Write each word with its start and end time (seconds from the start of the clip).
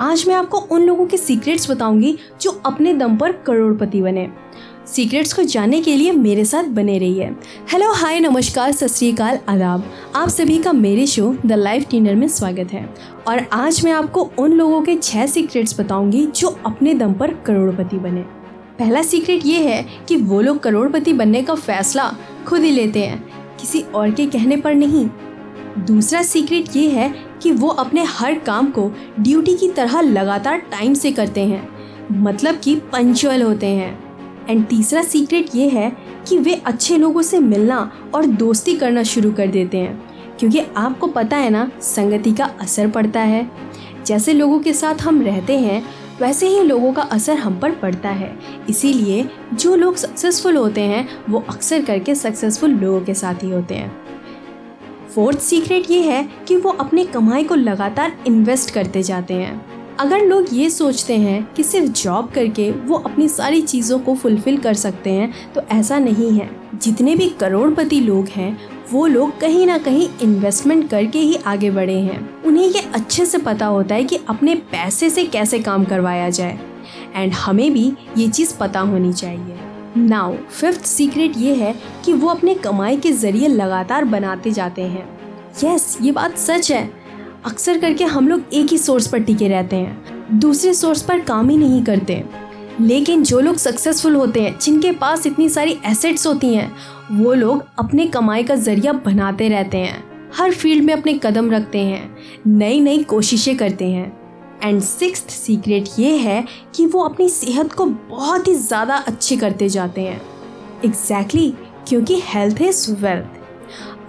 आज 0.00 0.24
मैं 0.28 0.34
आपको 0.34 0.58
उन 0.58 0.82
लोगों 0.82 1.06
के 1.06 1.16
सीक्रेट्स 1.16 1.70
बताऊँगी 1.70 2.18
जो 2.40 2.50
अपने 2.66 2.92
दम 2.94 3.16
पर 3.16 3.32
करोड़पति 3.32 4.02
बने। 4.02 4.28
सीक्रेट्स 4.86 5.32
को 5.32 5.42
जानने 5.42 5.80
के 5.82 5.96
लिए 5.96 6.12
मेरे 6.12 6.44
साथ 6.44 6.64
बने 6.64 6.98
रहिए। 6.98 7.24
हेलो 7.72 7.92
हाय 7.92 8.20
नमस्कार, 8.20 8.72
सत 8.72 8.86
श्रीकाल 8.86 9.38
आदाब। 9.48 9.92
आप 10.14 10.28
सभी 10.28 10.58
का 10.58 10.72
मेरे 10.72 11.06
शो 11.06 11.36
द 11.46 11.52
लाइफ 11.52 11.86
टीनर 11.90 12.14
में 12.14 12.28
स्वागत 12.28 12.72
है। 12.72 12.94
और 13.28 13.46
आज 13.52 13.84
मैं 13.84 13.92
आपको 13.92 14.30
उन 14.38 14.52
लोगों 14.52 14.82
के 14.82 14.96
छह 14.96 15.26
सीक्रेट्स 15.26 15.80
बताऊँगी 15.80 16.26
जो 16.26 16.48
अपने 16.66 16.94
दम 16.94 17.12
पर 17.12 17.34
करोड़पति 17.34 17.96
बने। 17.96 18.20
पहला 18.78 19.02
सीक्रेट 19.02 19.46
ये 19.46 19.58
है 19.58 19.86
कि 20.08 20.16
वो 20.16 20.40
लोग 20.40 20.58
करोड़पति 20.58 21.12
बनने 21.12 21.42
का 21.42 21.54
फैसला 21.54 22.14
खुद 22.46 22.60
ही 22.60 22.70
लेते 22.70 23.04
हैं। 23.04 23.24
किसी 23.60 23.80
और 23.80 24.10
के 24.10 24.26
कहने 24.26 24.56
पर 24.56 24.74
नहीं। 24.74 25.08
दूसरा 25.78 26.22
सीक्रेट 26.22 26.76
ये 26.76 26.88
है 26.88 27.27
कि 27.42 27.52
वो 27.52 27.68
अपने 27.68 28.04
हर 28.04 28.38
काम 28.38 28.70
को 28.70 28.90
ड्यूटी 29.20 29.54
की 29.54 29.68
तरह 29.68 30.00
लगातार 30.00 30.58
टाइम 30.70 30.94
से 30.94 31.12
करते 31.12 31.40
हैं 31.40 31.68
मतलब 32.12 32.60
कि 32.64 32.74
पंचुअल 32.92 33.42
होते 33.42 33.66
हैं। 33.66 33.98
एंड 34.48 34.66
तीसरा 34.66 35.02
सीक्रेट 35.02 35.54
ये 35.54 35.68
है 35.68 35.90
कि 36.28 36.38
वे 36.38 36.54
अच्छे 36.66 36.96
लोगों 36.96 37.22
से 37.22 37.38
मिलना 37.38 37.90
और 38.14 38.26
दोस्ती 38.26 38.74
करना 38.74 39.02
शुरू 39.02 39.32
कर 39.32 39.46
देते 39.46 39.78
हैं, 39.78 40.00
क्योंकि 40.38 40.60
आपको 40.76 41.06
पता 41.06 41.36
है 41.36 41.50
ना, 41.50 41.70
संगति 41.80 42.32
का 42.32 42.44
असर 42.60 42.90
पड़ता 42.90 43.20
है। 43.20 43.50
जैसे 44.06 44.32
लोगों 44.32 44.58
के 44.58 44.72
साथ 44.72 45.02
हम 45.02 45.22
रहते 45.22 45.58
हैं, 45.58 45.82
वैसे 46.20 46.48
ही 46.48 46.62
लोगों 46.62 46.92
का 46.92 47.02
असर 47.02 47.36
हम 47.36 47.58
पर 47.58 47.72
पड़ता 47.72 48.08
है। 48.08 48.32
इसीलिए 48.68 49.28
जो 49.54 49.74
लोग 49.76 49.96
सक्सेसफुल 49.96 50.56
होते 50.56 50.80
हैं, 50.80 51.08
वो 51.30 51.44
अक्सर 51.48 51.84
करके 51.84 52.14
सक्सेसफुल 52.14 52.70
लोगों 52.70 53.00
के 53.00 53.14
साथ 53.14 53.42
ही 53.42 53.50
होते 53.50 53.74
हैं। 53.74 53.92
फोर्थ 55.14 55.38
सीक्रेट 55.38 55.90
ये 55.90 56.00
है 56.02 56.28
कि 56.48 56.56
वो 56.56 56.70
अपने 56.70 57.04
कमाई 57.04 57.44
को 57.44 57.54
लगातार 57.54 58.16
इन्वेस्ट 58.26 58.70
करते 58.70 59.02
जाते 59.02 59.34
हैं। 59.34 59.60
अगर 60.00 60.20
लोग 60.20 60.46
ये 60.52 60.70
सोचते 60.70 61.16
हैं 61.16 61.42
कि 61.54 61.62
सिर्फ़ 61.62 61.92
जॉब 61.92 62.30
करके 62.30 62.70
वो 62.70 62.96
अपनी 62.96 63.28
सारी 63.28 63.62
चीज़ों 63.62 63.98
को 63.98 64.14
फुलफ़िल 64.14 64.58
कर 64.58 64.74
सकते 64.74 65.10
हैं 65.10 65.52
तो 65.52 65.60
ऐसा 65.70 65.98
नहीं 65.98 66.30
है। 66.32 66.50
जितने 66.74 67.14
भी 67.16 67.28
करोड़पति 67.30 68.00
लोग 68.00 68.28
हैं, 68.28 68.58
वो 68.92 69.06
लोग 69.06 69.38
कहीं 69.40 69.66
ना 69.66 69.78
कहीं 69.78 70.08
इन्वेस्टमेंट 70.22 70.88
करके 70.90 71.18
ही 71.18 71.34
आगे 71.46 71.70
बढ़े 71.70 71.98
हैं। 72.00 72.42
उन्हें 72.42 72.66
ये 72.66 72.80
अच्छे 72.94 73.26
से 73.26 73.38
पता 73.38 73.66
होता 73.66 73.94
है 73.94 74.04
कि 74.04 74.18
अपने 74.28 74.54
पैसे 74.54 75.10
से 75.10 75.24
कैसे 75.24 75.58
काम 75.58 75.84
करवाया 75.84 76.30
जाए। 76.30 76.58
एंड 77.16 77.32
हमें 77.32 77.72
भी 77.72 77.92
ये 78.18 78.28
चीज़ 78.28 78.56
पता 78.58 78.80
होनी 78.80 79.12
चाहिए। 79.12 79.56
नाउ 79.96 80.34
फिफ्थ 80.34 80.84
सीक्रेट 80.84 81.32
ये 81.36 81.54
है 81.54 81.74
कि 82.04 82.12
वो 82.12 82.28
अपने 82.28 82.54
कमाई 82.54 82.96
के 82.96 83.12
ज़रिए 83.12 83.48
लगातार 83.48 84.04
बनाते 84.04 84.50
जाते 84.50 84.82
हैं। 84.82 85.18
यस 85.64 85.96
yes, 85.96 86.04
ये 86.06 86.12
बात 86.12 86.38
सच 86.38 86.72
है। 86.72 86.90
अक्सर 87.46 87.78
करके 87.78 88.04
हम 88.04 88.28
लोग 88.28 88.42
एक 88.52 88.66
ही 88.66 88.78
सोर्स 88.78 89.06
पर 89.06 89.18
टिके 89.18 89.48
रहते 89.48 89.76
हैं। 89.76 90.24
दूसरे 90.38 90.74
सोर्स 90.74 91.02
पर 91.02 91.20
काम 91.20 91.48
ही 91.48 91.56
नहीं 91.56 91.84
करते। 91.84 92.24
लेकिन 92.80 93.22
जो 93.22 93.40
लोग 93.40 93.56
सक्सेसफुल 93.56 94.14
होते 94.14 94.42
हैं 94.42 94.58
जिनके 94.62 94.92
पास 94.92 95.26
इतनी 95.26 95.48
सारी 95.48 95.78
एसेट्स 95.86 96.26
होती 96.26 96.54
हैं 96.54 96.76
वो 97.12 97.34
लोग 97.34 97.64
अपने 97.78 98.06
कमाई 98.06 98.42
का 98.42 98.54
ज़रिया 98.54 98.92
बनाते 98.92 99.48
रहते 99.48 99.78
हैं। 99.78 100.04
हर 100.36 100.52
फ़ील्ड 100.52 100.84
में 100.84 100.94
अपने 100.94 101.20
कदम 101.22 101.50
रखते 101.50 101.78
हैं। 101.78 102.16
नई 102.46 102.80
नई 102.80 103.02
कोशिशें 103.02 103.56
करते 103.56 103.84
हैं। 103.84 104.27
एंड 104.62 104.80
सिक्स 104.82 105.20
सीक्रेट 105.32 105.88
ये 105.98 106.16
है 106.16 106.44
कि 106.74 106.86
वो 106.86 107.02
अपनी 107.02 107.28
सेहत 107.28 107.72
को 107.72 107.86
बहुत 107.86 108.48
ही 108.48 108.54
ज़्यादा 108.54 108.96
अच्छे 108.96 109.36
करते 109.36 109.68
जाते 109.68 110.00
हैं। 110.00 110.20
एग्जैक्टली 110.84 111.48
exactly, 111.48 111.88
क्योंकि 111.88 112.20
हेल्थ 112.24 112.62
इज़ 112.62 112.90
वेल्थ 112.94 113.36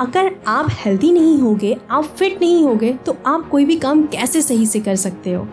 अगर 0.00 0.30
आप 0.46 0.66
हेल्दी 0.70 1.10
नहीं 1.12 1.38
होगे 1.38 1.76
आप 1.90 2.04
फिट 2.16 2.40
नहीं 2.40 2.62
होगे 2.64 2.92
तो 3.06 3.16
आप 3.26 3.48
कोई 3.48 3.64
भी 3.64 3.76
काम 3.76 4.06
कैसे 4.06 4.42
सही 4.42 4.66
से 4.66 4.80
कर 4.80 4.96
सकते 4.96 5.32
हो? 5.32 5.46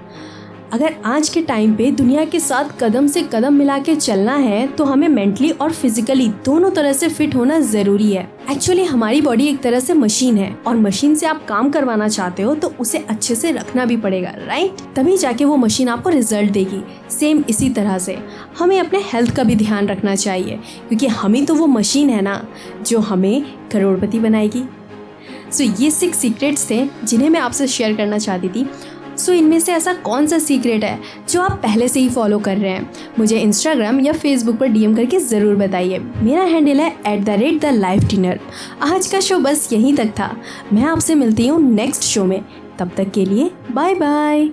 अगर 0.73 0.93
आज 1.05 1.27
के 1.29 1.41
टाइम 1.41 1.73
पे 1.75 1.89
दुनिया 1.91 2.23
के 2.25 2.39
साथ 2.39 2.69
कदम 2.79 3.07
से 3.07 3.21
कदम 3.33 3.53
मिला 3.53 3.77
के 3.79 3.95
चलना 3.95 4.35
है 4.35 4.65
तो 4.67 4.83
हमें 4.83 5.07
मेंटली 5.07 5.49
और 5.51 5.71
फिजिकली 5.71 6.27
दोनों 6.45 6.71
तरह 6.71 6.93
से 6.93 7.09
फिट 7.09 7.35
होना 7.35 7.59
ज़रूरी 7.59 8.11
है। 8.11 8.23
एक्चुअली 8.51 8.83
हमारी 8.83 9.21
बॉडी 9.21 9.47
एक 9.47 9.61
तरह 9.61 9.79
से 9.79 9.93
मशीन 9.93 10.37
है 10.37 10.51
और 10.67 10.75
मशीन 10.75 11.15
से 11.15 11.25
आप 11.25 11.45
काम 11.45 11.69
करवाना 11.69 12.07
चाहते 12.07 12.43
हो 12.43 12.55
तो 12.55 12.73
उसे 12.79 13.05
अच्छे 13.09 13.35
से 13.35 13.51
रखना 13.51 13.85
भी 13.85 13.97
पड़ेगा 13.97 14.33
राइट 14.37 14.81
तभी 14.95 15.17
जाके 15.17 15.45
वो 15.45 15.57
मशीन 15.57 15.89
आपको 15.89 16.09
रिज़ल्ट 16.09 16.51
देगी। 16.51 16.83
सेम 17.11 17.43
इसी 17.49 17.69
तरह 17.69 17.97
से। 17.97 18.17
हमें 18.59 18.79
अपने 18.79 19.01
हेल्थ 19.03 19.35
का 19.35 19.43
भी 19.43 19.55
ध्यान 19.55 19.87
रखना 19.87 20.15
चाहिए 20.15 20.59
क्योंकि 20.89 21.07
हम 21.07 21.33
ही 21.33 21.45
तो 21.45 21.55
वो 21.55 21.67
मशीन 21.67 22.09
है 22.09 22.21
ना 22.21 22.45
जो 22.81 22.99
हमें 23.01 23.43
करोड़पति 23.71 24.19
बनाएगी। 24.19 24.63
सो 25.51 25.63
so, 25.63 25.81
ये 25.81 25.89
सिक्स 25.91 26.17
सीक्रेट्स 26.17 26.69
थे 26.69 26.85
जिन्हें 27.03 27.29
मैं 27.29 27.39
आपसे 27.39 27.67
शेयर 27.67 27.95
करना 27.95 28.17
चाहती 28.17 28.49
थी। 28.49 28.65
सो 29.23 29.31
so, 29.31 29.37
इनमें 29.37 29.59
से 29.59 29.71
ऐसा 29.71 29.93
कौन 29.93 30.25
सा 30.27 30.37
सीक्रेट 30.39 30.83
है 30.83 30.99
जो 31.29 31.41
आप 31.41 31.59
पहले 31.63 31.87
से 31.87 31.99
ही 31.99 32.09
फॉलो 32.09 32.39
कर 32.39 32.57
रहे 32.57 32.71
हैं? 32.71 32.89
मुझे 33.19 33.39
इंस्टाग्राम 33.39 33.99
या 33.99 34.13
फेसबुक 34.13 34.57
पर 34.57 34.67
डीएम 34.67 34.95
करके 34.95 35.19
ज़रूर 35.19 35.55
बताइए। 35.55 35.99
मेरा 35.99 36.43
हैंडल 36.43 36.79
है 36.79 36.89
at 37.07 37.23
the 37.23 37.29
rate 37.29 37.61
the 37.61 37.73
life 37.73 38.03
dinner 38.03 38.39
आज 38.83 39.07
का 39.07 39.19
शो 39.19 39.39
बस 39.39 39.69
यहीं 39.73 39.95
तक 39.95 40.11
था। 40.19 40.35
मैं 40.73 40.83
आपसे 40.83 41.15
मिलती 41.15 41.47
हूँ 41.47 41.61
नेक्स्ट 41.71 42.03
शो 42.03 42.25
में। 42.25 42.41
तब 42.79 42.91
तक 42.97 43.11
के 43.11 43.25
लिए 43.25 43.49
बाय 43.71 43.95
बाय 43.95 44.49